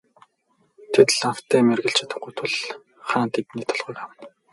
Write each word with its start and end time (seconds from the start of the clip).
Тэд 0.93 1.09
лавтай 1.19 1.61
мэргэлж 1.67 1.97
чадахгүй 1.97 2.33
тул 2.37 2.53
хаан 3.07 3.29
тэдний 3.33 3.65
толгойг 3.69 3.97
авна. 4.05 4.25